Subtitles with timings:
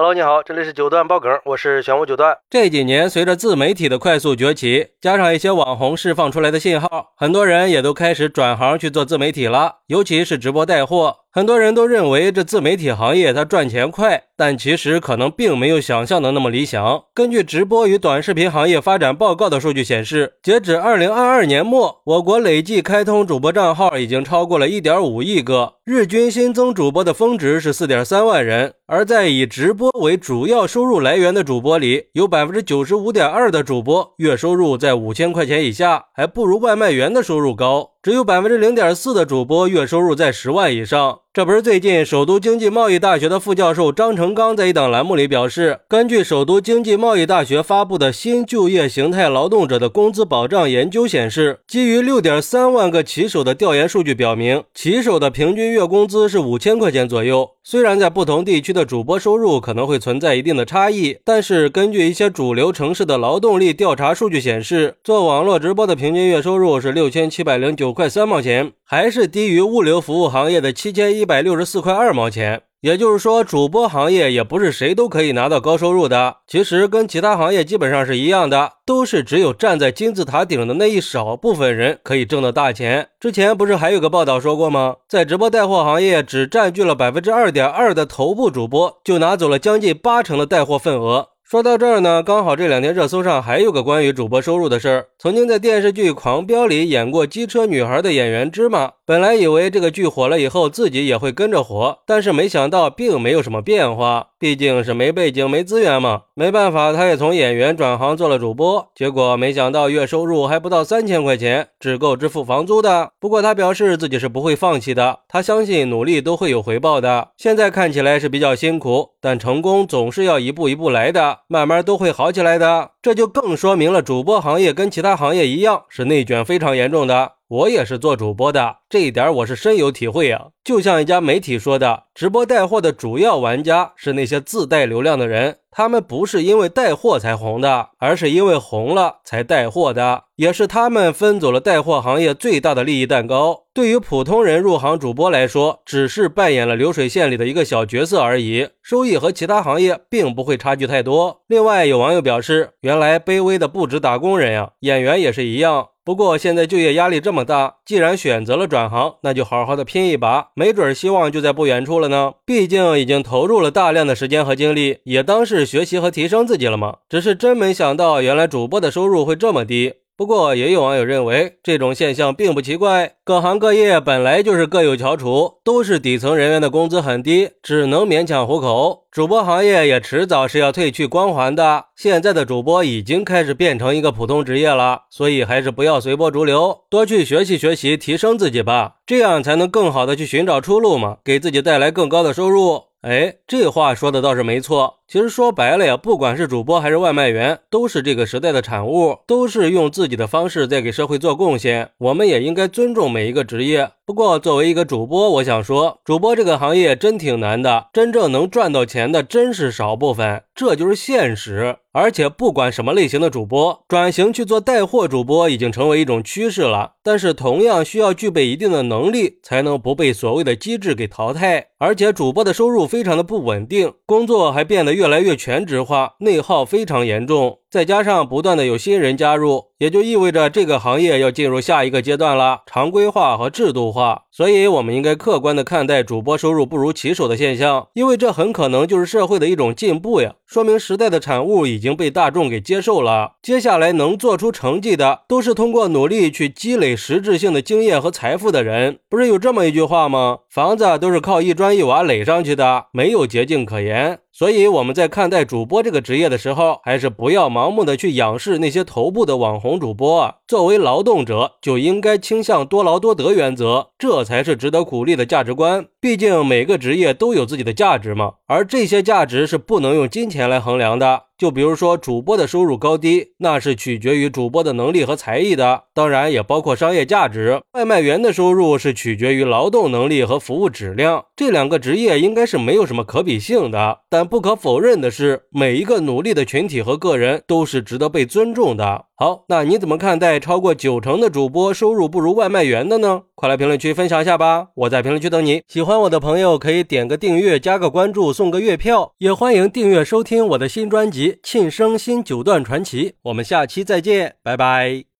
[0.00, 2.38] Hello，你好，这里是九段爆梗，我是玄武九段。
[2.48, 11.16] 这几年，随着自媒体的快速崛起，加上一些网红释放出来的信号，很多人也都开始转行去做自媒体了，尤其是直播带货。
[11.38, 17.04] 很多人都认为这自媒体行业它赚钱快，但其实可能并没有想象的那么理想。
[17.14, 28.74] 根据直播与短视频行业发展报告的数据显示，截止二零二二年末，我国累计开通主播账号已经超过了一点五亿个，日均新增主播的峰值是四点三万人。
[28.88, 37.90] 而在以直播为主要收入来源的主播里，有百分之九十五点二的主播月收入在五千块钱以下，还不如外卖员的收入高。
[38.00, 41.18] 只有百分之零点四的主播月收入在十万以上。
[41.32, 57.50] 这不是最近首都经济贸易大学的副教授张成刚在一档栏目里表示，根据首都经济贸易大学发布的新就业形态劳动者的工资保障研究显示，基于六点三万个骑手的调研数据表明，骑手的平均月工资是五千块钱左右。
[57.62, 71.28] 虽然在不同地区的主播收入可能会存在一定的差异，但是根据一些主流城市的劳动力调查数据显示，做网络直播的平均月收入是六千七百零九块三毛钱，还是低于物流服务行业的七千一。
[71.28, 76.36] 百六十四块二毛钱，也就是说，主播行业也不是谁都可以拿到高收入的。
[76.46, 83.08] 其实跟其他行业基本上是一样的，都是只有站在金字塔顶的那一少部分人可以挣到大钱。
[83.20, 84.96] 之前不是还有个报道说过吗？
[85.06, 91.28] 在直播带货行业，只占据了百分之二点二的头部主播，就拿走了将近八成的带货份额。
[91.50, 95.08] 说到这儿呢，刚好这两天热搜上还有个关于主播收入的事儿。
[95.18, 104.26] 曾经在电视剧《狂飙》里演过机车女孩的演员芝麻，本来以为这个剧火了以后自己也会跟着火，但是没想到并没有什么变化。
[104.38, 108.86] 毕竟是没背景、没资源嘛，没办法，他也从演员转行做了主播。
[108.94, 113.12] 结果没想到月收入还不到三千块钱，只够支付房租的。
[113.18, 117.28] 不过他表示自己是不会放弃的，他相信努力都会有回报的。
[117.38, 121.38] 现在看起来是比较辛苦，但成功总是要一步一步来的。
[121.48, 127.37] 慢慢都会好起来的，这就更说明了主播行业跟其他行业一样，是内卷非常严重的。
[127.48, 130.48] 我也是做主播的，这一点我是深有体会啊。
[130.62, 143.66] 就像一家媒体说的，直播带货的主要玩家是那些自带流量的人，他们不是因为带货才红的，而是因为红了才带货的，也是他们分走了带货行业最大的利益蛋糕。
[143.72, 151.42] 对于普通人入行主播来说，只是扮演了流水线里的一个小角色而已，收益和其他行业并不会差距太多。
[151.46, 155.90] 另外，有网友表示，原来卑微的不止打工人呀，演员也是一样。
[156.04, 162.32] 不过现在就业压力这么大，既然选择了转行，那就好好的拼一把，没准希望就在不远处了呢。
[162.46, 166.96] 毕竟已经投入了大量的时间和精力，也当是学习和提升自己了吗。
[167.08, 169.94] 只是真没想到，原来主播的收入会这么低。
[170.16, 179.04] 不过，也有网友认为这种现象并不奇怪，各行各业本来就是各有翘楚，都是底层人员的工资很低，只能勉强糊口。
[179.12, 192.86] 主播行业也迟早是要褪去光环的，现在的主播已经开始变成一个普通职业了，所以还是不要随波逐流，多去学习学习，提升自己吧，这样才能更好的去寻找出路嘛，给自己带来更高的收入。
[193.02, 194.97] 哎，这话说的倒是没错。
[195.10, 201.92] 其实说白了呀，不管是主播还是外卖员，都是这个时代的产物，都是用自己的方式在给社会做贡献。
[201.96, 203.92] 我们也应该尊重每一个职业。
[204.04, 211.76] 不过，作为一个主播，我想说，主播这个行业真挺难的，真正能赚到钱的真是少部分，这就是现实。
[211.92, 216.92] 而且，不管什么类型的主播，转型去做带货主播已经成为一种趋势了。
[217.02, 221.66] 但是，同样需要具备一定的能力，才能不被所谓的机制给淘汰。
[221.78, 224.97] 而且，主播的收入非常的不稳定，工作还变得。
[224.98, 227.60] 越来越全职化，内耗非常严重。
[227.70, 234.22] 再加上不断的有新人加入，也就意味着这个行业要进入下一个阶段了，常规化和制度化。
[234.30, 243.32] 所以，我们应该客观的看待主播收入不如骑手的现象，因为这很可能就是社会的一种进步呀，说明时代的产物已经被大众给接受了。
[243.42, 249.00] 接下来能做出成绩的，都是通过努力去积累实质性的经验和财富的人。
[249.10, 250.38] 不是有这么一句话吗？
[250.48, 254.20] 房子都是靠一砖一瓦垒上去的，没有捷径可言。
[254.30, 260.36] 所以我们在看待主播这个职业的时候，还是不要盲盲目的去仰视那些头部的网红主播啊。
[260.48, 265.84] 作为劳动者，就应该倾向多劳多得原则，这才是值得鼓励的价值观。
[266.00, 271.24] 毕竟每个职业都有自己的价值嘛，而这些价值是不能用金钱来衡量的。
[271.36, 277.60] 就比如说，主播的收入高低，那是取决于主播的能力和才艺的，当然也包括商业价值。
[277.74, 284.00] 外卖员的收入是取决于劳动能力和服务质量，这两个职业应该是没有什么可比性的。
[284.08, 289.04] 但不可否认的是，每一个努力的群体和个人都是值得被尊重的。
[289.14, 293.22] 好，那你怎么看待超过九成的主播收入不如外卖员的呢？
[293.34, 294.68] 快来评论区分享一下吧！
[294.74, 295.62] 我在评论区等你。
[295.66, 303.10] 喜欢我的朋友可以点个订阅、加个关注、送个月票，也欢迎订阅收听我的新专辑《庆生新九段传奇》。
[303.22, 305.08] 我们下期再见，拜拜。